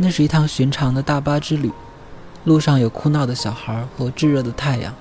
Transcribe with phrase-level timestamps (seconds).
[0.00, 1.72] 那是一趟寻常的大巴之旅，
[2.44, 4.94] 路上有哭闹的小孩和炙热的太阳。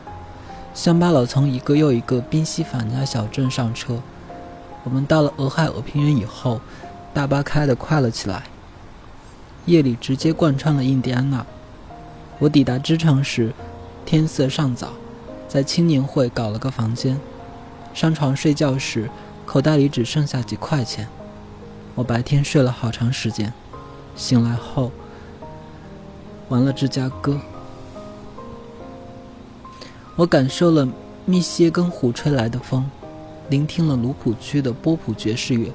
[0.73, 4.01] 乡巴佬从一个又一个宾夕法尼亚小镇上车。
[4.83, 6.59] 我们到了俄亥俄平原以后，
[7.13, 8.43] 大巴开得快了起来。
[9.65, 11.45] 夜里直接贯穿了印第安纳。
[12.39, 13.53] 我抵达支城时，
[14.03, 14.93] 天色尚早，
[15.47, 17.19] 在青年会搞了个房间。
[17.93, 19.09] 上床睡觉时，
[19.45, 21.07] 口袋里只剩下几块钱。
[21.93, 23.53] 我白天睡了好长时间，
[24.17, 24.91] 醒来后，
[26.49, 27.39] 完了芝加哥。
[30.15, 30.87] 我感受了
[31.25, 32.89] 密歇根湖吹来的风。
[33.49, 35.71] 聆听了卢普区的波普爵士乐，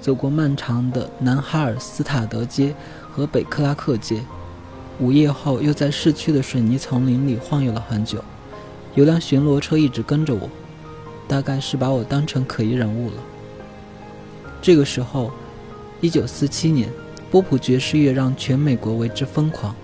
[0.00, 2.74] 走过漫长的南哈尔斯塔德街
[3.12, 4.20] 和北克拉克街，
[4.98, 8.24] 午夜后又在市区的水泥丛林里晃悠了很久。
[8.96, 10.48] 有辆巡逻车一直跟着我，
[11.28, 13.16] 大概是把我当成可疑人物了。
[14.60, 15.30] 这个时候
[16.00, 16.88] ，1947年，
[17.34, 19.74] 波普爵士乐让全美国为之疯狂，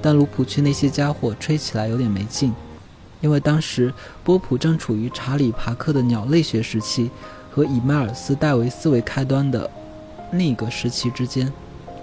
[0.00, 2.54] 但卢普区那些家伙吹起来有点没劲。
[3.20, 3.92] 因为当时
[4.24, 7.10] 波普正处于查理·帕克的鸟类学时期
[7.50, 9.70] 和以迈尔斯·戴维斯为开端的
[10.32, 11.52] 另一个时期之间，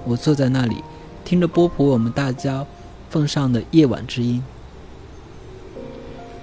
[0.05, 0.83] 我坐在那里，
[1.25, 2.63] 听着波普我们大家
[3.09, 4.43] 奉上的夜晚之音，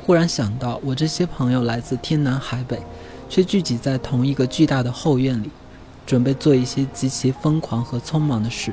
[0.03, 2.83] 忽然想到我这些朋友来自天南海北，
[3.29, 5.51] 却聚集在同一个巨大的后院里，
[6.07, 8.73] 准备做一些极其疯狂和匆忙的事，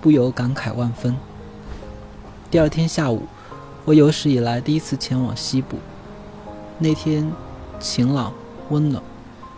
[0.00, 1.16] 不由感慨万分。
[2.50, 3.22] 第二天下午。
[3.86, 5.78] 我有史以来第一次前往西部。
[6.78, 7.32] 那天
[7.80, 8.32] 晴朗
[8.68, 9.02] 温暖，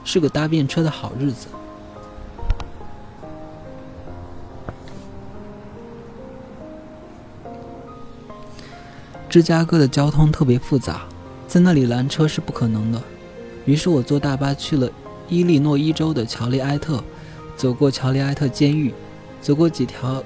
[0.05, 1.49] 是个搭便车的好日子。
[9.29, 11.03] 芝加哥的交通特别复杂，
[11.49, 13.03] 在那里拦车是不可能的。
[13.65, 14.89] 于是我坐大巴去了
[15.29, 17.03] 伊利诺伊州的乔利埃特，
[17.63, 18.93] 走过乔利埃特监狱，
[19.41, 20.21] 走过几条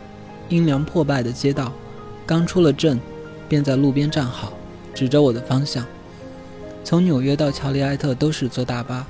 [0.48, 1.70] 阴凉破败的街道，
[2.24, 2.98] 刚出了镇。
[3.46, 4.54] 便在路边站好，
[4.94, 5.84] 指着我的方向。
[6.82, 9.06] 从纽约到乔利埃特都是坐大巴，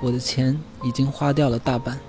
[0.00, 2.00] 我的钱已经花掉了大半。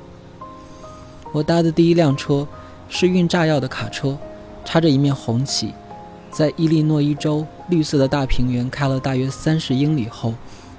[1.33, 2.47] 我搭的第一辆车
[2.87, 4.17] 是运炸药的卡车，
[4.63, 5.73] 插着一面红旗，
[6.31, 10.33] 在伊利诺伊州绿色的大平原开了大约三十英里后，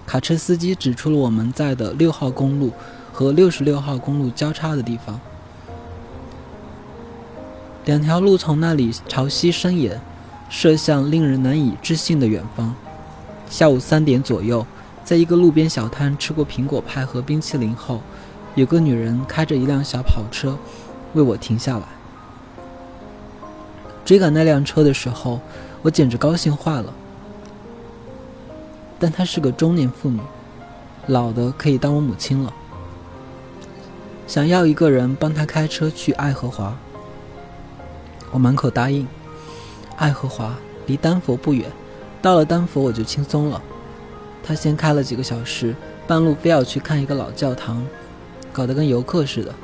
[0.07, 2.73] 卡车司机指出了我们在的六号公路
[3.13, 5.21] 和六十六号公路交叉的地方。
[7.85, 10.01] 两条路从那里朝西伸延。
[10.51, 12.75] 射向令人难以置信的远方。
[13.51, 14.67] 下午三点左右，
[15.05, 18.01] 在一个路边小摊吃过苹果派和冰淇淋后，
[18.55, 20.57] 有个女人开着一辆小跑车
[21.13, 21.85] 为我停下来。
[24.07, 25.39] 追赶那辆车的时候，
[25.83, 26.95] 我简直高兴坏了。
[28.99, 30.19] 但她是个中年妇女，
[31.09, 32.51] 老的可以当我母亲了。
[34.29, 36.77] 想要一个人帮他开车去爱荷华，
[38.31, 39.09] 我满口答应。
[39.97, 40.55] 爱荷华
[40.87, 41.67] 离丹佛不远，
[42.21, 43.63] 到了丹佛我就轻松了。
[44.45, 45.75] 他先开了几个小时，
[46.07, 47.83] 半路非要去看一个老教堂，
[48.53, 49.55] 搞得跟游客似的。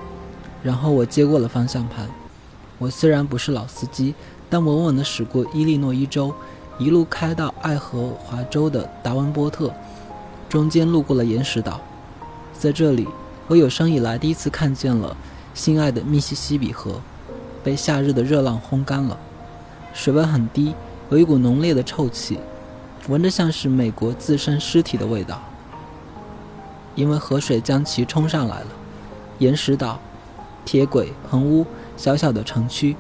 [0.63, 2.09] 然后我接过了方向盘。
[2.79, 4.15] 我虽然不是老司机，
[4.49, 6.35] 但稳稳地驶过伊利诺伊州，
[6.79, 9.71] 一路开到爱荷华州的达文波特，
[10.49, 11.83] 中间路过了岩石岛。
[12.55, 13.07] 在这里，
[13.47, 15.15] 我有生以来第一次看见了
[15.53, 17.01] 心爱的密西西比河，
[17.63, 19.19] 被夏日的热浪烘干了。
[19.93, 20.75] 水温很低，
[21.11, 22.39] 有一股浓烈的臭气，
[23.07, 25.43] 闻着像是美国自身尸体的味道。
[26.95, 28.67] 因为河水将其冲上来了，
[29.39, 30.01] 岩石岛、
[30.65, 31.67] 铁轨、棚屋、
[31.97, 32.97] 小小的城区，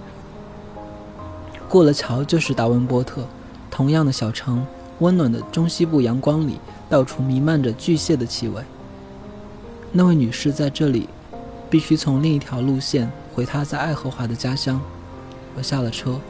[1.69, 3.25] 过了桥就是达文波特。
[3.71, 4.65] 同样的小城，
[4.99, 8.62] 温暖的中西部阳光里，到处弥漫着巨蟹的气味。
[9.97, 11.09] 那位女士在这里，
[11.71, 14.81] 必须从另一条路线回她在爱荷华的家乡。
[15.55, 16.21] 我下了车。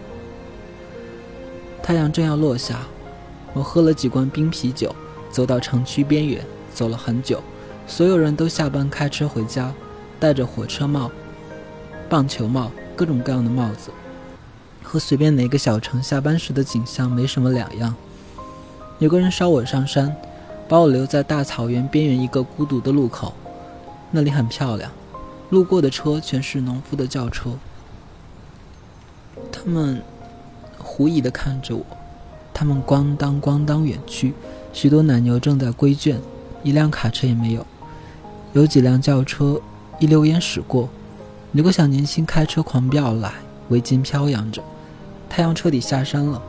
[1.83, 2.81] 太阳正要落下，
[3.55, 4.95] 我喝了几罐冰啤酒，
[5.31, 6.45] 走到城区边缘，
[6.75, 7.43] 走了很久。
[7.87, 9.73] 所有人都下班开车回家，
[10.21, 11.11] 戴着火车帽、
[12.07, 13.91] 棒球帽，各种各样的帽子，
[14.83, 17.95] 和随便哪个小城下班时的景象没什么两样。
[18.99, 20.15] 有个人捎我上山，
[20.69, 23.33] 把我留在大草原边缘一个孤独的路口，
[24.15, 24.93] 那里很漂亮，
[25.51, 27.59] 路过的车全是农夫的轿车，
[29.51, 30.01] 他们。
[30.87, 31.85] 狐疑地看着我，
[32.53, 34.33] 他们咣当咣当远去，
[34.73, 36.21] 许多奶牛正在归圈，
[36.63, 37.67] 一辆卡车也没有，
[38.53, 39.61] 有几辆轿车
[39.99, 40.89] 一溜烟驶过，
[41.51, 43.33] 有个小年轻开车狂飙而来，
[43.71, 44.63] 围巾飘扬着，
[45.29, 46.41] 太阳彻底下山了。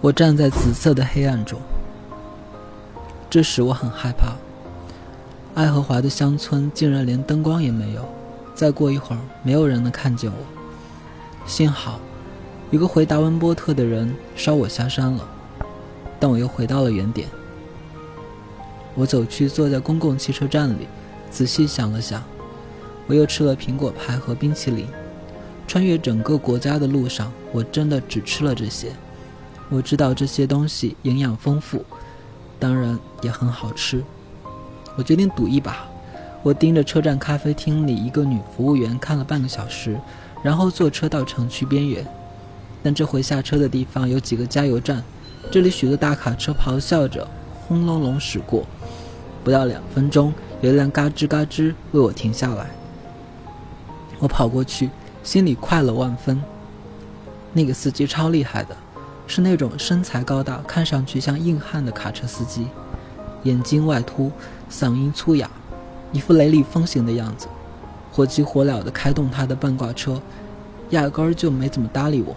[0.00, 1.60] 我站在紫色的黑暗中，
[3.28, 4.34] 这时我很害怕。
[5.56, 8.06] 爱荷华的乡村竟然连灯光也没有，
[8.54, 10.36] 再过一会儿，没有人能看见我。
[11.46, 11.98] 幸好，
[12.70, 15.26] 一个回达文波特的人捎我下山了，
[16.20, 17.26] 但我又回到了原点。
[18.94, 20.86] 我走去坐在公共汽车站里，
[21.30, 22.22] 仔细想了想，
[23.06, 24.86] 我又吃了苹果派和冰淇淋。
[25.66, 28.92] 穿越整个国家的路上，我真的只吃了这些。
[29.70, 31.82] 我知道这些东西营养丰富，
[32.58, 34.04] 当然也很好吃。
[34.96, 35.86] 我决定赌一把。
[36.42, 39.98] 我盯着车站咖啡厅里一个女服务员看了半个小时，
[40.42, 42.06] 然后坐车到城区边缘。
[42.82, 45.02] 但这回下车的地方有几个加油站，
[45.50, 47.26] 这里许多大卡车咆哮着，
[47.66, 48.64] 轰隆隆驶过。
[49.42, 52.70] 不到两分钟，有一辆嘎吱嘎吱为我停下来。
[54.20, 54.90] 我跑过去，
[55.22, 56.40] 心里快乐万分。
[57.52, 58.76] 那个司机超厉害的，
[59.26, 62.68] 是那种身材高大、看上去像硬汉的卡车司机，
[63.46, 64.30] 眼睛外凸，
[64.70, 65.48] 嗓音粗哑。
[66.12, 67.46] 一副雷厉风行的样子，
[68.12, 70.20] 火急火燎地开动他的半挂车，
[70.90, 72.34] 压根儿就没怎么搭理我，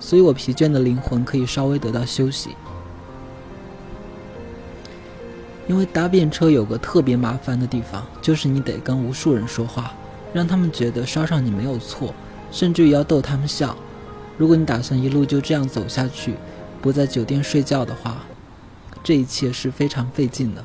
[0.00, 2.50] 所以我疲倦的灵魂可以稍微得到休息。
[5.68, 9.92] 因为搭便车有个特别麻烦的地方，就是你得跟无数人说话，
[10.32, 12.14] 让他们觉得捎上你没有错，
[12.52, 13.76] 甚至于要逗他们笑。
[14.38, 16.34] 如果你打算一路就这样走下去，
[16.80, 18.22] 不在酒店睡觉的话，
[19.06, 20.64] 这一切是非常费劲的。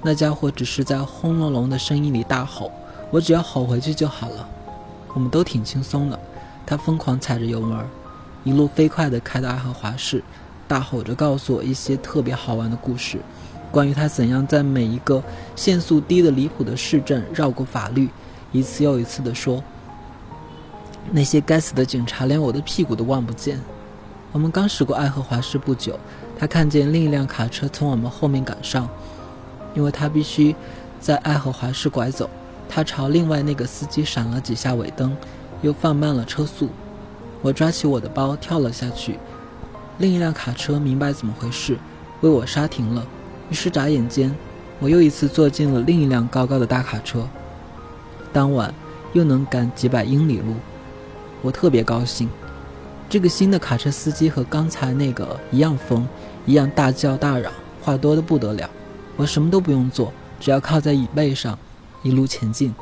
[0.00, 2.70] 那家伙只是在轰隆隆的声音里大吼，
[3.10, 4.48] 我只要吼回去就好了。
[5.12, 6.16] 我们都挺轻松的。
[6.64, 7.84] 他疯狂踩着油门，
[8.44, 10.22] 一路飞快地开到爱荷华市，
[10.68, 13.18] 大吼着告诉我一些特别好玩的故事，
[13.72, 15.20] 关于他怎样在每一个
[15.56, 18.08] 限速低得离谱的市镇绕过法律，
[18.52, 19.60] 一次又一次地说
[21.10, 23.60] ：“那些该死的警察连我的屁股都望不见。”
[24.30, 25.98] 我们刚驶过爱荷华市不久，
[26.38, 28.88] 他看见另一辆卡车从我们后面赶上。
[29.74, 30.54] 因为他必须
[30.98, 32.28] 在爱荷华市拐走，
[32.68, 35.16] 他朝另外那个司机闪了几下尾灯，
[35.62, 36.68] 又放慢了车速。
[37.40, 39.18] 我抓起我的包跳了下去。
[39.98, 41.78] 另一辆卡车明白怎么回事，
[42.20, 43.06] 为我刹停了。
[43.50, 44.34] 于是眨眼间，
[44.78, 47.26] 我又一次坐进了另一辆高高的大卡车。
[48.32, 48.74] 当晚
[49.12, 50.54] 又能赶几百英里路，
[51.40, 52.28] 我特别高兴。
[53.08, 56.06] 这个新的卡车司机和刚才那个一样疯，
[56.44, 57.50] 一样大叫大嚷，
[57.82, 58.68] 话多得不得了。
[59.16, 61.58] 我什么都不用做，只要靠在椅背上，
[62.02, 62.74] 一路前进。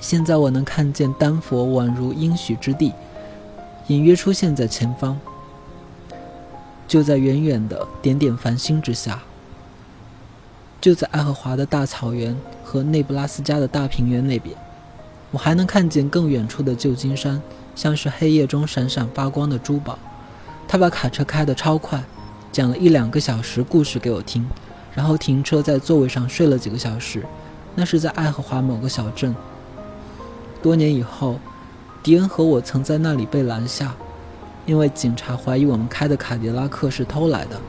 [0.00, 2.92] 现在我能看见丹佛宛如应许之地，
[3.88, 5.20] 隐约出现在前方，
[6.88, 9.20] 就在远远的点点繁星之下，
[10.80, 12.34] 就在爱荷华的大草原
[12.64, 14.56] 和内布拉斯加的大平原那边。
[15.32, 17.40] 我还能看见更远处的旧金山，
[17.74, 19.98] 像是黑夜中闪闪发光的珠宝。
[20.68, 22.02] 他把卡车开得超快，
[22.52, 24.46] 讲了一两个小时故事给我听。
[24.94, 27.24] 然后停车在座位上睡了几个小时，
[27.76, 29.34] 那是在爱荷华某个小镇。
[30.60, 31.38] 多年以后，
[32.02, 33.94] 迪恩和我曾在那里被拦下，
[34.66, 37.60] 因为警察怀疑我们开的卡迪拉克是偷来的。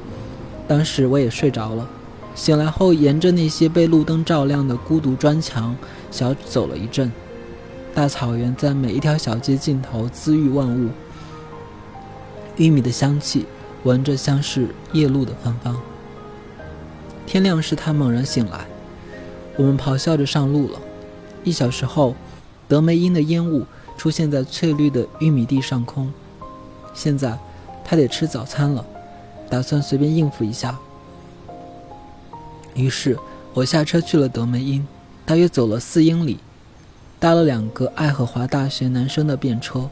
[0.68, 1.88] 当时我也睡着了，
[2.34, 5.76] 醒来后沿着那些被路灯照亮的孤独砖墙
[6.10, 7.12] 小走了一阵。
[7.94, 10.90] 大草原在每一条小街尽头滋育万物，
[12.56, 13.46] 玉米的香气
[13.84, 15.80] 闻着像是夜露的芬芳。
[17.26, 18.66] 天亮时，他猛然醒来，
[19.58, 20.80] 我们咆哮着上路了。
[21.44, 22.16] 一小时后，
[22.68, 23.66] 德梅因的烟雾
[23.98, 26.12] 出现在翠绿的玉米地上空。
[26.94, 27.38] 现在，
[27.84, 28.86] 他得吃早餐了，
[29.50, 30.78] 打算随便应付一下。
[32.74, 33.18] 于是
[33.54, 34.88] 我下车去了德梅因，
[35.26, 36.40] 大约走了四英里，
[37.22, 39.88] 搭了两个爱荷华大学男生的便车，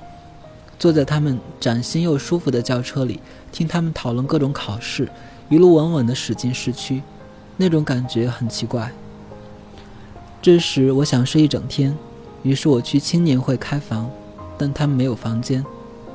[0.80, 3.20] 坐在他们崭新又舒服的轿车里，
[3.52, 5.08] 听他们讨论各种考试，
[5.48, 7.04] 一路稳稳地驶进市区。
[7.56, 8.92] 那种感觉很奇怪。
[10.42, 11.96] 这时我想睡一整天，
[12.42, 14.10] 于是我去青年会开房，
[14.58, 15.64] 但他们没有房间。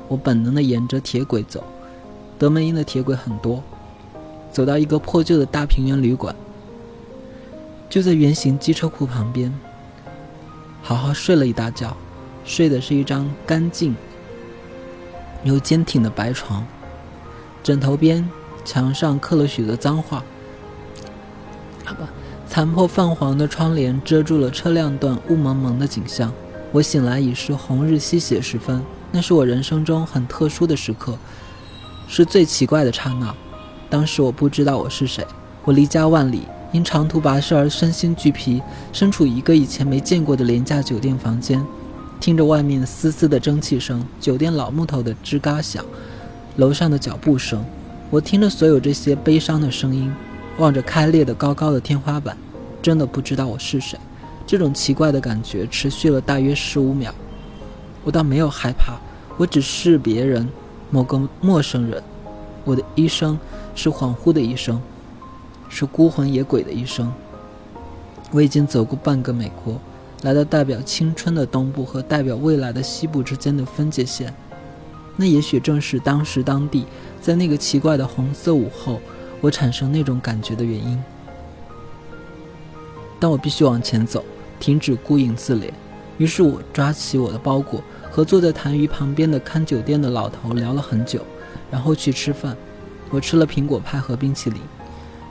[0.08, 1.62] 我本能地沿着铁轨走，
[2.40, 3.62] 德门因的铁轨很多，
[4.50, 6.34] 走到一个破旧的大平原旅馆，
[7.88, 9.56] 就在圆形机车库旁边，
[10.84, 11.96] 好好睡了一大觉。
[12.44, 13.96] 睡的是一张干净
[15.44, 16.62] 又坚挺的白床，
[17.62, 18.28] 枕头边
[18.66, 20.22] 墙上刻了许多脏话。
[21.86, 22.08] 好吧，
[22.46, 26.30] 残破泛黄的窗帘遮住了车辆段雾蒙蒙的景象。
[26.70, 31.16] 我醒来已是红日西斜时分，那是我人生中很特殊的时刻，
[32.06, 33.34] 是最奇怪的刹那。
[33.88, 35.26] 当时我不知道我是谁，
[35.64, 36.42] 我离家万里，
[36.74, 38.60] 因长途跋涉而身心俱疲，
[38.92, 41.64] 身处一个以前没见过的廉价酒店房间，
[42.18, 45.84] 听着外面嘶嘶的蒸汽声，酒店老木头的吱嘎响，
[46.56, 47.64] 楼上的脚步声，
[48.10, 50.12] 我听着所有这些悲伤的声音。
[50.58, 52.36] 望着开裂的高高的天花板，
[52.82, 53.96] 真的不知道我是谁。
[54.44, 57.14] 这种奇怪的感觉持续了大约十五秒，
[58.02, 58.94] 我倒没有害怕，
[59.36, 60.48] 我只是别人，
[60.90, 62.02] 某个陌生人。
[62.64, 63.38] 我的一生
[63.76, 64.80] 是恍惚的一生，
[65.74, 67.12] 是孤魂野鬼的一生。
[68.30, 69.76] 我已经走过半个美国，
[70.22, 74.32] 来到代表青春的东部和代表未来的西部之间的分界线。
[75.16, 76.86] 那也许正是当时当地，
[77.20, 79.00] 在那个奇怪的红色午后，
[79.40, 81.02] 我产生那种感觉的原因。
[83.18, 84.24] 但我必须往前走，
[84.60, 85.72] 停止孤影自怜。
[86.18, 91.20] 于是我抓起我的包裹，和坐在痰盂旁边的看酒店的老头聊了很久，
[91.68, 92.56] 然后去吃饭。
[93.10, 94.60] 我吃了苹果派和冰淇淋。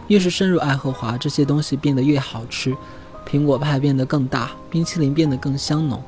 [0.08, 2.76] 越是深入爱荷华，这些东西变得越好吃。
[3.26, 6.04] 苹果派变得更大，冰淇淋变得更香浓。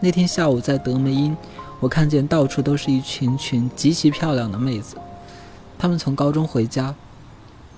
[0.00, 1.36] 那天下午在德梅因，
[1.80, 4.96] 我看见到处都是一群群极其漂亮的妹子，
[5.78, 6.94] 她们从高中回家，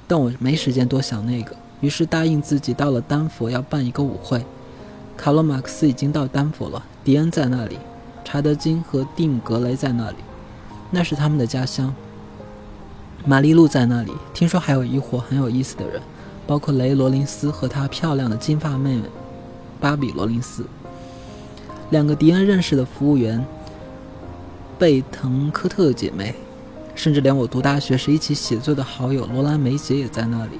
[0.08, 4.44] 但我没时间多想那个，于是答应自己到了丹佛要办一个舞会。
[5.16, 7.78] 卡洛马克思已经到丹佛了，迪恩在那里，
[8.24, 10.16] 查德金和蒂姆格雷在那里，
[10.90, 11.94] 那是他们的家乡。
[13.26, 16.00] 玛丽露在那里，听说还有一伙很有意思的人，
[16.46, 19.02] 包括雷罗林斯和她漂亮的金发妹妹
[19.78, 20.64] 芭比罗林斯，
[21.90, 23.44] 两个迪恩认识的服务员
[24.78, 26.34] 贝滕科特姐妹，
[26.94, 30.58] 甚至连我读大学时一起写作的好友罗兰梅姐也在那里。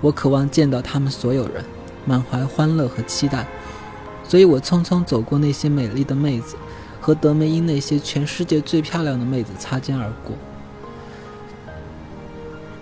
[0.00, 1.64] 我渴望见到他们所有人，
[2.04, 3.48] 满怀欢乐和期待，
[4.22, 6.54] 所以我匆匆走过那些美丽的妹子，
[7.00, 10.36] 和德梅因那些全世界最漂亮的妹子擦肩而过。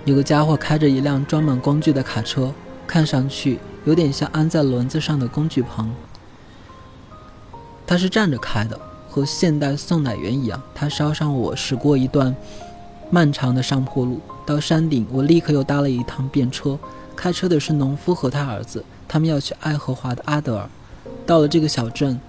[0.04, 2.52] 有个家伙开着一辆装满工具的卡车，
[2.87, 5.90] 看上去有点像安在轮子上的工具棚。
[7.87, 10.61] 他是站着开的，和现代送奶员一样。
[10.75, 12.37] 他捎上我驶过一段
[13.11, 16.78] 漫长的上坡路，到山顶，我立刻又搭了一趟便车。
[17.16, 20.68] 开车的是农夫和他儿子，他们要去爱荷华的阿德尔。
[21.25, 22.20] 到了这个小镇，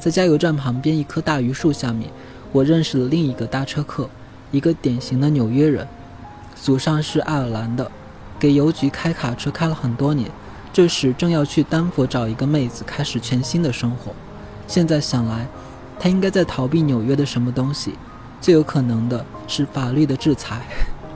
[0.00, 2.10] 在加油站旁边一棵大榆树下面，
[2.50, 4.08] 我认识了另一个搭车客，
[4.50, 5.86] 一个典型的纽约人。
[6.62, 7.90] 祖上是爱尔兰的，
[8.38, 10.30] 给邮局开卡车开了很多年。
[10.72, 14.12] 这时正要去丹佛找一个妹子，开始全新的生活。
[14.66, 15.48] 现在想来，
[15.98, 17.94] 他应该在逃避纽约的什么东西，
[18.42, 20.60] 最有可能的是法律的制裁。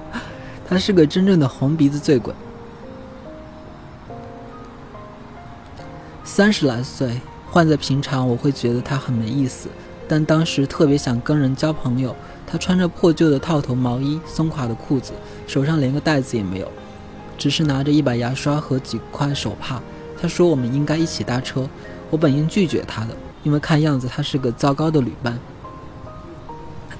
[0.66, 2.34] 他是个真正的红鼻子醉鬼。
[6.24, 7.20] 三十来岁，
[7.50, 9.68] 换在平常我会觉得他很没意思，
[10.08, 12.16] 但当时特别想跟人交朋友。
[12.46, 15.12] 他穿着破旧的套头毛衣，松垮的裤子，
[15.46, 16.70] 手上连个袋子也没有，
[17.36, 19.80] 只是拿着一把牙刷和几块手帕。
[20.20, 21.68] 他说我们应该一起搭车，
[22.10, 25.38] 我本应拒绝他的，因为看样子他是个糟糕的旅伴。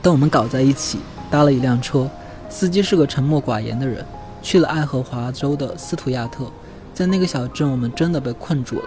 [0.02, 0.98] 但我们搞在一起，
[1.30, 2.10] 搭了一辆车，
[2.50, 4.04] 司机是个沉默寡言的人，
[4.42, 6.44] 去了爱荷华州的斯图亚特。
[6.92, 8.84] 在那个小镇，我们真的被困住了。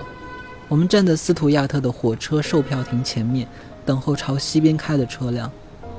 [0.67, 3.47] 我们站在斯图亚特的火车售票亭前面，
[3.85, 5.51] 等候朝西边开的车辆。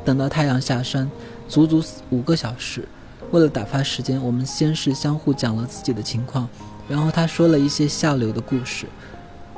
[0.05, 1.11] 等到太阳下山，
[1.49, 2.87] 足足五个小时。
[3.31, 6.49] 为了打发时间，我们先是相互讲了自己的情况，
[6.89, 8.87] 然后他说了一些下流的故事，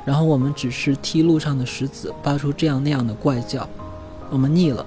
[0.03, 3.67] 然后我们只是踢路上的石子，发出这样那样的怪叫。
[4.29, 4.85] 我们腻了，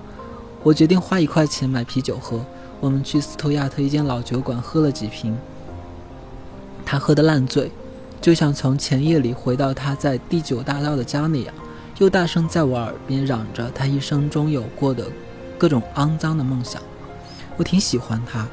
[0.63, 2.45] 我决定花一块钱买啤酒喝。
[2.81, 5.35] 我们去斯图亚特一间老酒馆喝了几瓶，
[6.85, 7.71] 他喝得烂醉，
[8.21, 11.55] 就像从前夜里回到他在第九大道的家那样，
[11.99, 15.07] 又大声在我耳边嚷着他一生中有过的。
[15.57, 16.83] 各种肮脏的梦想，
[17.57, 18.47] 我挺喜欢他，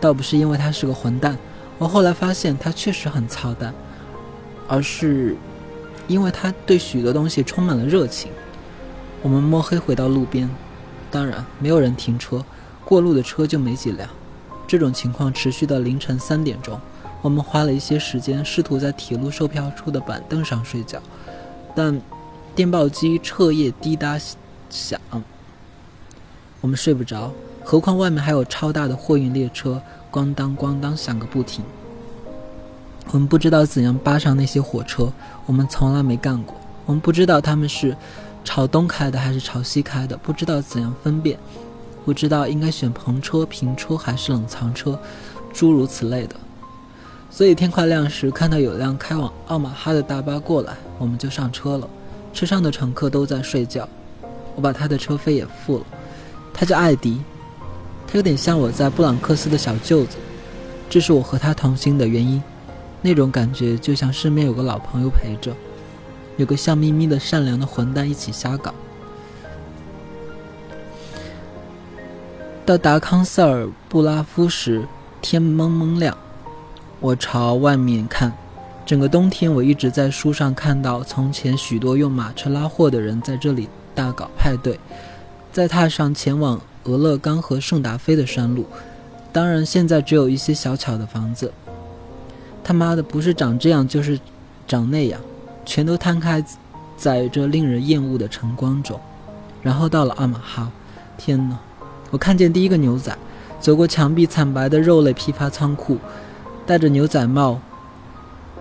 [0.00, 1.36] 倒不是因为他是个混蛋，
[1.78, 3.74] 我后来发现他确实很操蛋，
[4.68, 5.36] 而是
[6.06, 8.30] 因为他对许多东西充满了热情。
[9.22, 10.48] 我们摸黑回到路边，
[11.10, 12.44] 当然没有人停车，
[12.84, 14.08] 过路的车就没几辆。
[14.68, 16.80] 这种情况持续到凌晨三点钟，
[17.22, 21.00] 我们花了一些时间试图在铁路售票处的板凳上睡觉，
[21.74, 22.00] 但
[22.54, 24.18] 电报机彻夜滴答
[24.68, 25.00] 响。
[26.60, 27.32] 我们睡不着，
[27.68, 29.82] 何况外面还有超大的货运列车，
[30.12, 31.64] 咣当咣当响个不停。
[33.10, 35.12] 我们不知道怎样扒上那些火车，
[35.46, 36.54] 我们从来没干过。
[36.84, 37.96] 我们不知道他们是
[38.44, 41.36] 朝东开的还是朝西开的，不知道怎样分辨，
[42.04, 44.96] 不知道应该选篷车、平车还是冷藏车，
[45.52, 46.36] 诸如此类的。
[47.28, 51.88] 所以天快亮时，看到有辆开往奥马哈的大巴过来，我们就上车了。
[52.32, 53.88] 车上的乘客都在睡觉，
[54.54, 55.84] 我把他的车费也付了。
[56.54, 57.20] 他叫艾迪，
[58.16, 60.16] 有点像我在布朗克斯的小舅子，
[60.88, 62.42] 这是我和他同行的原因。
[63.02, 65.54] 那种感觉就像身边有个老朋友陪着，
[66.38, 68.72] 有个笑眯眯的善良的混蛋一起瞎搞。
[72.64, 74.88] 到达康塞尔布拉夫时，
[75.20, 76.16] 天蒙蒙亮，
[77.00, 78.32] 我朝外面看，
[78.86, 84.80] 整个冬天，我一直在书上看到从前许多用马车拉货的人在这里大搞派对，
[85.52, 88.64] 再踏上前往俄勒冈和圣达菲的山路。
[89.32, 91.52] 当然，现在只有一些小巧的房子。
[92.64, 94.18] 他妈的，不是长这样，就是
[94.66, 95.20] 长那样，
[95.64, 96.42] 全都摊开
[96.96, 98.98] 在这令人厌恶的晨光中。
[99.62, 100.70] 然后到了阿马哈，
[101.18, 101.58] 天哪！
[102.10, 103.16] 我看见第一个牛仔
[103.60, 105.98] 走过墙壁惨白的肉类批发仓库，
[106.64, 107.60] 戴着牛仔帽。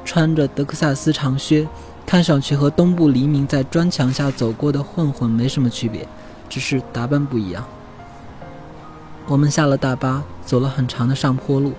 [0.04, 1.68] 穿着德克萨斯长靴，
[2.06, 6.08] 看上去和东部黎明在砖墙下走过的混混没什么区别，
[6.48, 7.66] 只是打扮不一样。
[9.28, 11.74] 我们下了大巴，走了很长的上坡路，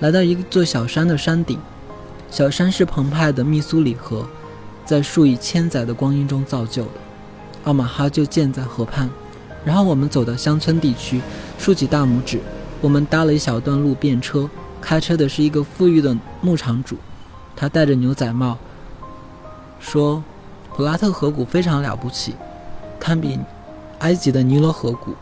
[0.00, 1.56] 来到一座小山的山顶。
[2.28, 4.26] 小山是澎湃的密苏里河，
[4.84, 6.90] 在数以千载的光阴中造就的。
[7.64, 9.08] 奥马哈就建在河畔。
[9.64, 11.20] 然后我们走到乡村地区，
[11.56, 12.40] 竖起大拇指。
[12.80, 16.96] 我们搭了一小段路便车，开车的是一个富裕的牧场主。
[17.54, 18.58] 他戴着牛仔帽，
[19.78, 20.24] 说
[20.74, 22.34] ：“普拉特河谷非常了不起，
[22.98, 23.38] 堪比
[24.00, 25.14] 埃及的尼罗河谷。”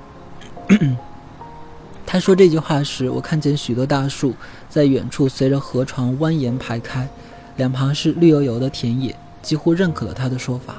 [2.12, 4.34] 他说这句话时，我看见许多大树
[4.68, 7.08] 在远处随着河床蜿蜒排开，
[7.54, 10.74] 两旁是绿油油的田野，几乎认可了他的说法。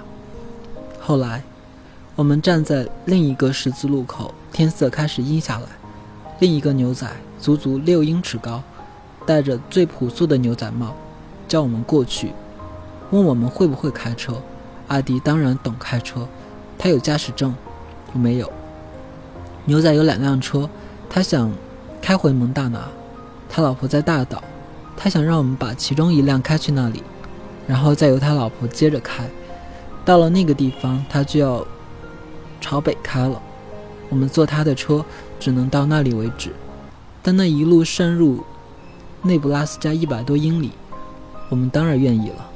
[1.00, 1.42] 后来，
[2.18, 5.68] 我们站在另一个十字路口，天色开始阴下来。
[6.40, 7.08] 另一个牛仔
[7.40, 8.62] 足足六英尺高，
[9.26, 10.94] 戴着最朴素的牛仔帽。
[11.48, 12.34] 叫我们过去，
[13.12, 14.34] 问我们会不会开车。
[14.90, 16.28] 阿迪当然懂开车，
[16.78, 17.56] 他有驾驶证，
[18.12, 18.52] 我没有。
[19.64, 20.70] 牛仔有两辆车，
[21.14, 21.52] 他想
[22.02, 22.88] 开回蒙大拿，
[23.50, 24.42] 他老婆在大岛，
[24.96, 27.04] 他想让我们把其中一辆开去那里，
[27.68, 29.30] 然后再由他老婆接着开。
[30.06, 31.68] 到了那个地方，他就要
[32.62, 33.42] 朝北开了。
[34.08, 35.04] 我们坐他的车，
[35.38, 36.54] 只能到那里为止。
[37.22, 38.42] 但那一路深入
[39.22, 40.72] 内布拉斯加一百多英里。
[41.50, 42.50] 我们当然愿意了。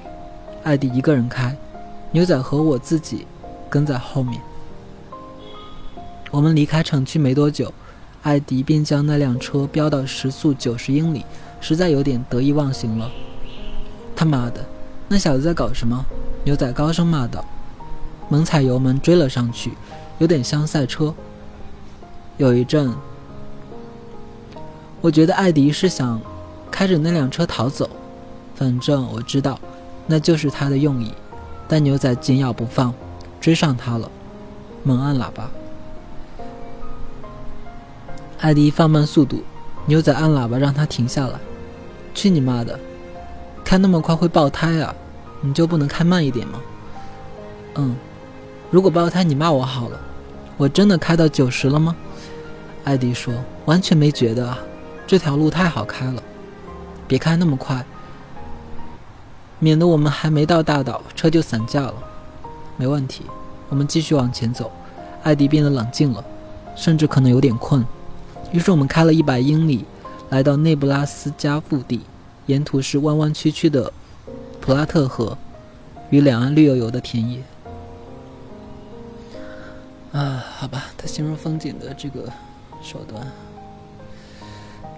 [0.64, 1.54] 艾迪一个人开，
[2.12, 3.28] 牛仔和我自己
[3.70, 4.42] 跟在后面。
[6.32, 7.74] 我们离开城区没多久，
[8.26, 11.24] 艾迪便将那辆车飙到时速九十英里，
[11.62, 13.08] 实在有点得意忘形了。
[14.16, 14.66] 他妈的，
[15.08, 16.04] 那小子在搞什么？
[16.44, 17.46] 牛仔高声骂道，
[18.28, 19.74] 猛踩油门追了上去，
[20.18, 21.14] 有点像赛车。
[22.38, 22.92] 有一阵，
[25.02, 26.20] 我觉得艾迪是想
[26.72, 27.88] 开着那辆车逃走。
[28.56, 29.60] 反正我知道，
[30.08, 31.14] 那就是他的用意。
[31.68, 32.92] 但牛仔紧咬不放，
[33.40, 34.10] 追上他了，
[34.82, 35.48] 猛按喇叭。
[38.46, 39.42] 艾迪放慢速度，
[39.88, 41.40] 牛仔按喇叭让他停下来。
[42.14, 42.80] 去你妈的！
[43.64, 44.94] 开那么快会爆胎啊！
[45.42, 46.62] 你就不能开慢一点吗？
[47.74, 47.96] 嗯，
[48.70, 50.00] 如果爆胎你骂我好了。
[50.58, 51.96] 我真的开到九十了吗？
[52.84, 53.34] 艾迪说，
[53.66, 54.60] 完全没觉得啊，
[55.08, 56.22] 这条路太好开了。
[57.08, 57.84] 别开那么快。
[59.58, 61.96] 免得我们还没到大岛，车就散架了。
[62.78, 63.26] 没问题，
[63.70, 64.72] 我们继续往前走。
[65.24, 66.24] 艾迪变得冷静了，
[66.76, 67.84] 甚至可能有点困。
[68.52, 69.86] 于是我们开了一百英里，
[70.30, 72.02] 来到内布拉斯加腹地，
[72.46, 73.92] 沿途是弯弯曲曲的
[74.62, 75.38] 普拉特河
[76.10, 77.42] 与两岸绿油油的田野。
[80.14, 82.32] 啊，好吧，他形容风景的这个
[82.82, 83.28] 手段。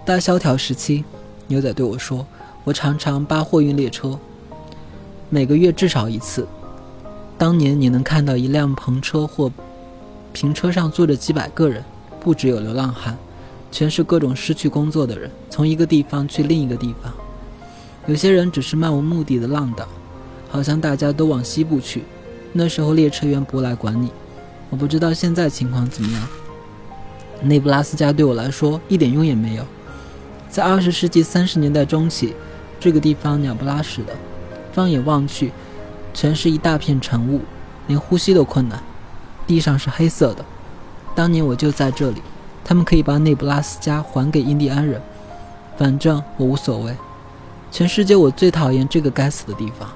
[0.04, 1.04] 大萧条时期，
[1.48, 2.24] 牛仔对我说
[2.62, 4.16] ：“我常常扒货运列车。”
[5.28, 6.46] 每个月至少一次。
[7.36, 9.50] 当年你能看到一辆篷车或
[10.32, 11.84] 平车上坐着几百个人，
[12.20, 13.18] 不只有流浪汉，
[13.70, 17.12] 全是各种失去工作的人，从一个地方去另一个地方。
[18.06, 19.86] 有些人只是漫无目的的浪荡，
[20.48, 22.04] 好像大家都往西部去。
[22.52, 24.10] 那时候列车员不来管你。
[24.70, 26.28] 我不知道现在情况怎么样。
[27.42, 29.64] 内布拉斯加对我来说一点用也没有。
[30.48, 32.34] 在二十世纪三十年代中期，
[32.80, 34.14] 这个地方鸟不拉屎的。
[34.72, 35.52] 放眼望去，
[36.14, 37.42] 全是一大片晨雾，
[37.86, 38.82] 连呼吸都困难。
[39.46, 40.44] 地上是黑色的。
[41.14, 42.22] 当年我就在这里。
[42.68, 45.00] 他们可以把内布拉斯加还给印第安人，
[45.78, 46.94] 反正我无所谓。
[47.72, 49.88] 全世界我最讨厌这个该死的地方。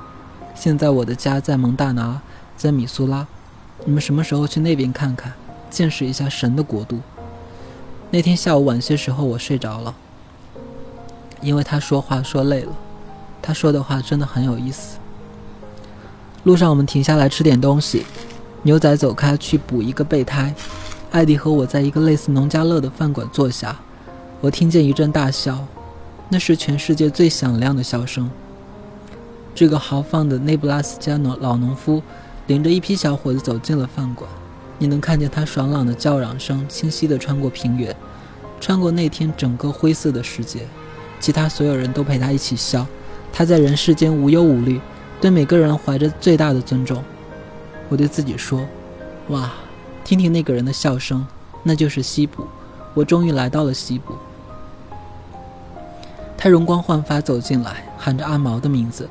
[0.54, 2.18] 现在我的家在蒙大拿，
[2.56, 3.26] 在米苏拉。
[3.84, 5.34] 你们什么时候去那边看看，
[5.68, 7.00] 见识一下神的国度？
[8.10, 9.94] 那天下午晚些时候，我睡着了，
[11.42, 12.72] 因为他说话说累了。
[13.42, 14.96] 他说的话真的很有意思。
[16.44, 18.06] 路上我们停下来吃点东西，
[18.62, 20.54] 牛仔走开去补一个备胎，
[21.12, 23.76] 艾迪和我在一个类似农家乐的饭馆坐下。
[24.40, 25.62] 我听见一阵大笑，
[26.30, 28.30] 那是全世界最响亮的笑声。
[29.54, 32.02] 这个豪放的内布拉斯加农老农夫
[32.46, 34.26] 领着一批小伙子走进了饭馆，
[34.78, 37.94] 你能看见他爽朗的叫嚷声清晰地穿过平原，
[38.58, 40.60] 穿过那天整个灰色的世界。
[41.20, 42.86] 其他所有人都陪他一起笑。
[43.30, 44.80] 他在人世间无忧无虑，
[45.20, 47.04] 对每个人怀着最大的尊重。
[47.90, 48.66] 我对自己说
[49.28, 49.52] ：“哇，
[50.04, 51.26] 听听那个人的笑声，
[51.62, 52.46] 那就是西部。
[52.94, 54.14] 我终于来到了西部。”
[56.36, 59.08] 他容光焕发走进来，喊着阿毛的名字。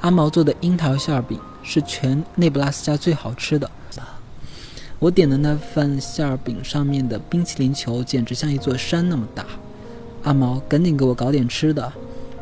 [0.00, 3.70] 阿毛做的樱桃馅饼是全内布拉斯加最好吃的。
[4.98, 9.44] 我点的那份馅饼上面的冰淇淋球简直像一座山那么大。
[10.24, 11.92] 阿毛，赶紧给我搞点吃的，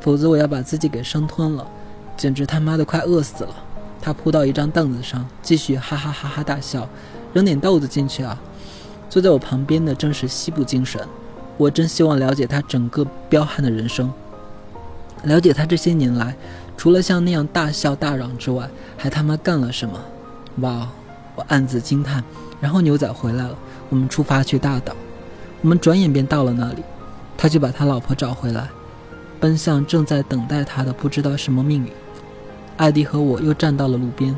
[0.01, 1.67] 否则我要把自己给生吞了，
[2.17, 3.55] 简直他妈的快饿死了。
[4.01, 6.89] 他扑到一张凳子上，继续哈哈哈哈大笑，
[7.35, 8.41] 扔点豆子进去啊！
[9.11, 11.07] 坐在我旁边的正是西部精神，
[11.59, 14.11] 我真希望了解他整个彪悍的人生，
[15.25, 16.35] 了解他这些年来，
[16.77, 20.01] 除了像那样大笑大嚷之外，还他妈干了什么？
[20.61, 20.89] 哇！
[21.37, 22.25] 我暗自惊叹。
[22.61, 23.59] 然后牛仔回来了，
[23.91, 24.95] 我们出发去大岛，
[25.61, 26.83] 我们转眼便到了那里。
[27.37, 28.69] 他就把他老婆找回来，
[29.39, 31.93] 奔向正在等待他的不知道什么命运。
[32.77, 34.35] 艾迪和我又站到了路边，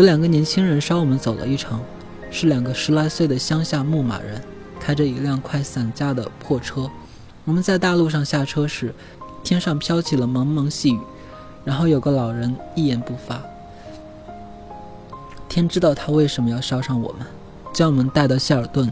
[0.00, 1.78] 有两个年轻人捎我们走了一程，
[2.30, 4.40] 是两个十来岁的乡下牧马人，
[4.80, 6.90] 开着一辆快散架的破车。
[7.44, 8.94] 我们在大路上下车时，
[9.44, 11.00] 天上飘起了蒙蒙细雨，
[11.66, 13.42] 然后有个老人一言不发。
[15.50, 17.26] 天知道他为什么要捎上我们，
[17.70, 18.90] 将我们带到希尔顿。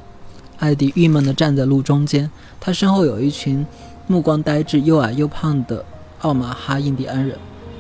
[0.59, 3.67] 艾迪郁闷地站在路中间，他身后有一群
[4.07, 5.83] 目光呆滞、又矮又胖的
[6.21, 7.39] 奥马哈印第安人。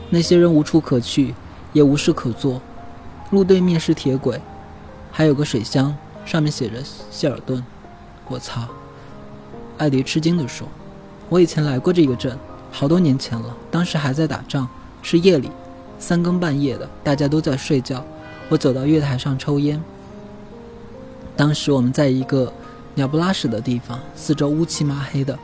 [0.08, 1.34] 那些人无处可去，
[1.74, 2.62] 也无事可做。
[3.30, 4.40] 路对面是铁轨，
[5.10, 6.76] 还有个水箱，上面写着
[7.10, 7.64] 希尔顿。
[8.26, 8.68] 我操！
[9.76, 10.66] 艾迪吃惊地说
[11.28, 12.38] ：“我以前来过这个镇，
[12.70, 14.68] 好多年前了，当时还在打仗，
[15.02, 15.50] 是夜里，
[15.98, 18.04] 三更半夜的，大家都在睡觉。
[18.48, 19.82] 我走到月台上抽烟。
[21.36, 22.52] 当时我们在一个……”
[22.94, 25.38] 鸟不拉屎的地方，四周乌漆麻黑的。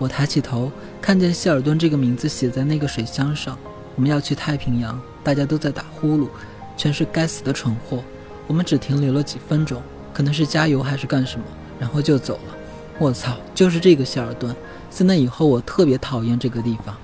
[0.00, 0.68] 我抬起头，
[1.00, 3.56] 看见希尔顿这个名字写在那个水箱上。
[3.94, 6.26] 我们要去太平洋，大家都在打呼噜，
[6.76, 8.02] 全是该死的蠢货。
[8.46, 9.80] 我们只停留了几分钟，
[10.12, 11.44] 可能是加油还是干什么，
[11.78, 12.54] 然后就走了。
[12.98, 14.54] 我操，就是这个希尔顿。
[14.90, 16.94] 自那以后，我特别讨厌这个地方。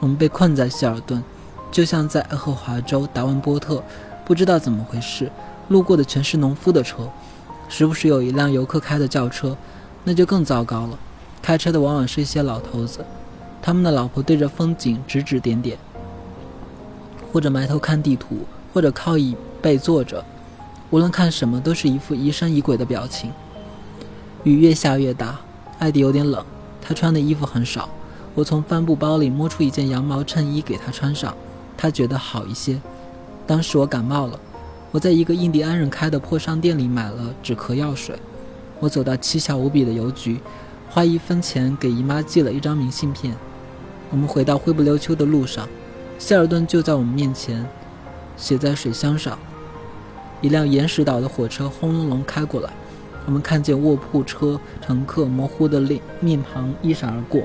[0.00, 1.22] 我们被困在希尔顿，
[1.70, 3.82] 就像在爱荷华州达文波特，
[4.24, 5.30] 不知道怎么回事，
[5.68, 7.08] 路过的全是农夫的车。
[7.68, 9.56] 时不时有一辆游客开的轿车，
[10.02, 10.98] 那就更糟糕了。
[11.40, 13.04] 开车的往往是一些老头子，
[13.62, 15.78] 他们的老婆对着风景指指点点，
[17.32, 18.38] 或者埋头看地图，
[18.72, 20.24] 或者靠椅背坐着，
[20.90, 23.32] 无论看什么都是一副疑神疑鬼的表情。
[24.44, 25.38] 雨越下越大，
[25.78, 26.44] 艾迪有点冷，
[26.80, 27.88] 他穿的衣服很少。
[28.34, 31.34] 我从帆布包里摸出一件羊毛衬衣给他穿上，
[31.76, 32.80] 他觉得好一些。
[33.46, 34.38] 当时我感冒了。
[34.90, 38.18] 我在一个印第安人开的破商店里买了止咳药水。
[38.80, 40.40] 我走到奇小无比的邮局，
[40.88, 43.36] 花一分钱给姨妈寄了一张明信片。
[44.10, 45.68] 我们回到灰不溜秋的路上，
[46.18, 47.66] 希尔顿就在我们面前，
[48.38, 49.38] 写在水箱上。
[50.40, 52.70] 一辆岩石岛的火车轰隆隆开过来，
[53.26, 57.42] 我们看见卧铺车乘客模糊的脸面庞一闪而过。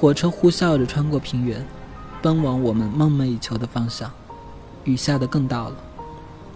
[0.00, 1.66] 火车呼啸着穿过平原，
[2.22, 4.10] 奔往我们梦寐以求的方向。
[4.84, 5.74] 雨下得更大了。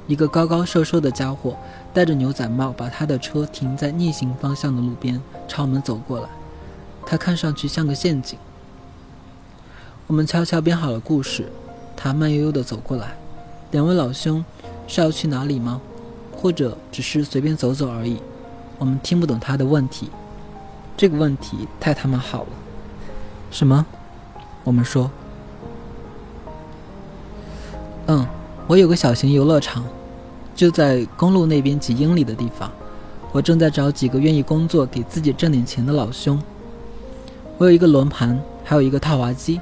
[0.06, 1.56] 一个高高瘦瘦的家伙
[1.92, 6.28] 戴着牛仔帽，把他的车停在逆行方向的路边，朝我们走过来。
[7.04, 8.38] 他看上去像个陷阱。
[10.06, 11.50] 我们悄悄编好了故事。
[11.96, 13.14] 他慢悠悠地走过来。
[13.70, 14.44] 两位老兄
[14.86, 15.80] 是要去哪里吗？
[16.36, 18.18] 或者只是随便走走而已？
[18.78, 20.10] 我们听不懂他的问题。
[20.96, 22.48] 这个问题太他妈好了。
[23.50, 23.86] 什么？
[24.64, 25.10] 我们说。
[28.06, 28.26] 嗯，
[28.66, 29.84] 我有个小型游乐场，
[30.54, 32.70] 就在公路那边几英里的地方。
[33.30, 36.42] 我正在找几个愿意工作、给自己挣点钱的老兄。
[37.56, 39.60] 我有一个轮盘，还有一个套娃机，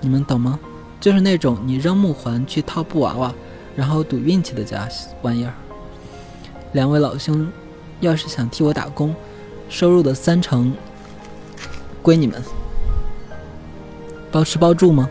[0.00, 0.58] 你们懂吗？
[1.02, 3.34] 就是那种你扔木环去套布娃娃，
[3.74, 4.88] 然后赌运气的家
[5.20, 5.52] 玩意儿。
[6.74, 7.50] 两位老兄，
[7.98, 9.12] 要是想替我打工，
[9.68, 10.72] 收入的三成
[12.00, 12.40] 归你们。
[14.30, 15.10] 包吃包住吗？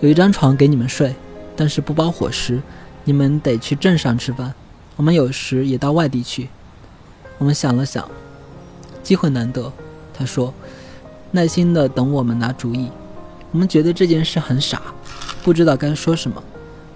[0.00, 1.14] 有一张床给你们睡。
[1.56, 2.60] 但是不包伙食，
[3.04, 4.52] 你们得去镇上吃饭。
[4.96, 6.48] 我们有时也到外地去。
[7.38, 8.06] 我们想了想，
[9.02, 9.72] 机会难得。
[10.12, 10.52] 他说，
[11.30, 12.90] 耐心的等我们拿主意。
[13.54, 14.82] 我们觉得这件事很傻，
[15.44, 16.42] 不知道该说什么。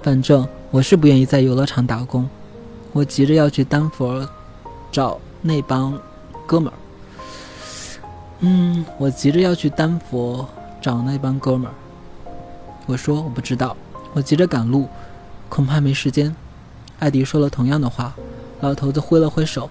[0.02, 2.28] 反正我是不愿意在游乐场打工。
[2.92, 4.28] 我急着要去丹佛
[4.90, 5.96] 找那帮
[6.48, 6.76] 哥们儿。
[8.40, 10.48] 嗯，我急着要去丹佛
[10.82, 11.74] 找那帮哥们儿。
[12.86, 13.76] 我说我不知道。
[14.12, 14.88] 我急着赶路，
[15.48, 16.34] 恐怕没时间。
[16.98, 18.12] 艾迪说了同样的话。
[18.62, 19.70] 老头子挥了挥手，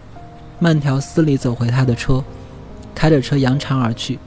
[0.58, 2.24] 慢条斯理走回他的车，
[2.96, 4.18] 开着车扬长而去。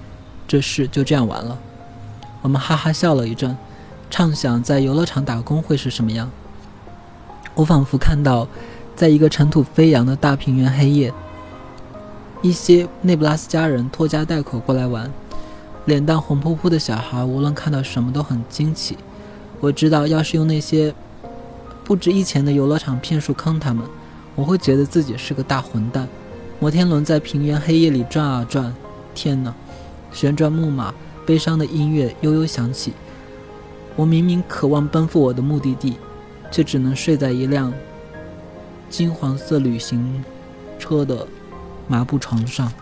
[0.47, 1.59] 这事就这样完了。
[2.43, 3.57] 我们哈哈笑了一阵，
[4.11, 6.31] 畅想在游乐场打工会是什么样。
[7.55, 8.49] 我仿佛看到，
[8.97, 11.13] 在一个尘土飞扬的大平原黑夜，
[12.43, 15.11] 一些内布拉斯加人拖家带口过来玩，
[15.85, 18.97] 脸蛋红扑扑的小孩无论看到什么都很惊奇。
[19.61, 20.95] 我知道，要是用那些
[21.85, 23.85] 不值一钱的游乐场骗术坑他们，
[24.35, 26.09] 我会觉得自己是个大混蛋。
[26.59, 28.75] 摩天轮在平原黑夜里转啊转，
[29.15, 29.55] 天哪！
[30.13, 30.95] 旋转木马，
[31.31, 32.93] 悲伤的音乐悠悠响起。
[33.95, 35.97] 我明明渴望奔赴我的目的地，
[36.51, 37.73] 却只能睡在一辆
[38.89, 40.25] 金黄色旅行
[40.77, 41.25] 车的
[41.87, 42.73] 麻布床上。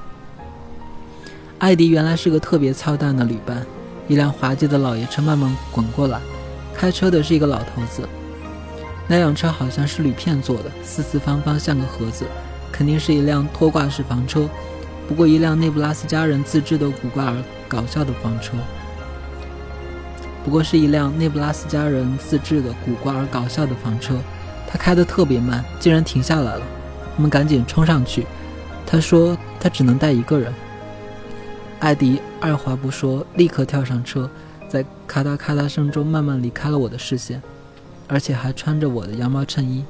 [1.59, 3.67] 艾迪原来是个特别操蛋的旅伴。
[4.07, 6.19] 一辆滑稽的老爷车慢慢滚过来。
[6.75, 8.09] 开车的是一个老头子，
[9.07, 12.25] 那辆车好像是铝片做的，四四方方像个盒子，
[12.73, 14.49] 肯定是一辆拖挂式房车。
[15.09, 17.35] 不过一辆内布拉斯加人自制的古怪而
[17.67, 18.53] 搞笑的房车。
[20.45, 24.17] 不过是一辆内布拉斯加人自制的古怪而搞笑的房车，
[24.67, 26.63] 他开得特别慢，竟然停下来了。
[27.17, 28.27] 我们赶紧冲上去。
[28.87, 30.53] 他说他只能带一个人。
[31.81, 34.31] 艾迪二话不说，立刻跳上车。
[34.69, 37.43] 在咔嗒咔嗒声中，慢慢离开了我的视线，
[38.07, 39.85] 而且还穿着我的羊毛衬衣。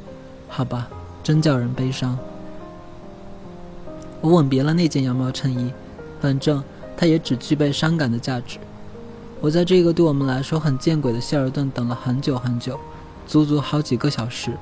[0.48, 0.88] 好吧，
[1.22, 2.18] 真叫人悲伤。
[4.20, 5.72] 我吻别了那件羊毛衬衣，
[6.20, 6.62] 反正
[6.96, 8.58] 它也只具备伤感的价值。
[9.40, 12.78] 我在这个对我们来说很见鬼的希尔顿等了很久很久，
[13.26, 14.52] 足足好几个小时。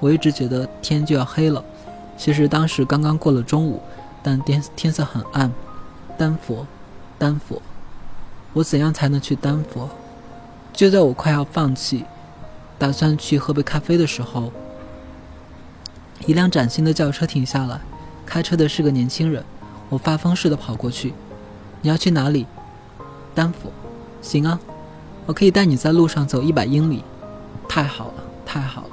[0.00, 1.64] 我一直觉得天就要黑了，
[2.16, 3.80] 其实当时刚刚过了中午，
[4.22, 5.50] 但天天色很暗。
[6.18, 6.66] 丹佛，
[7.18, 7.62] 丹佛。
[8.52, 9.88] 我怎样才能去丹佛？
[10.72, 12.04] 就在我快要放弃，
[12.78, 14.52] 打算去喝杯咖啡的时候，
[16.26, 17.80] 一辆崭新的轿车停下来，
[18.28, 19.42] 开车的是个年轻人。
[19.88, 21.14] 我发疯似的跑过去
[21.80, 22.46] ：“你要去哪里
[23.34, 23.72] ？”“丹佛。
[24.20, 24.60] ”“行啊，
[25.24, 27.02] 我可以带你在路上走一百英里。
[27.66, 28.14] ”“太好了，
[28.44, 28.90] 太好了，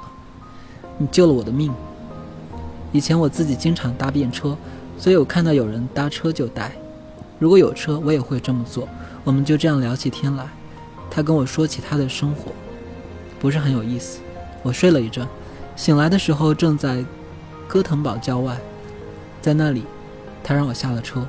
[0.96, 1.70] 你救了我的命。”
[2.92, 4.56] 以前我自己经常搭便车，
[4.96, 6.72] 所以我看到有人搭车就带。
[7.38, 8.88] 如果有车，我也会这么做。
[9.22, 10.46] 我们就这样聊起天来，
[11.10, 12.52] 他跟我说起他的生活，
[13.38, 14.20] 不是很有意思。
[14.62, 15.28] 我睡了一阵，
[15.76, 17.04] 醒来的时候正在
[17.68, 18.56] 哥腾堡郊外，
[19.46, 19.84] 在那里，
[20.42, 21.24] 他让我下了车。